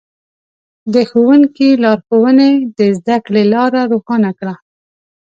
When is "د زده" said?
2.77-3.17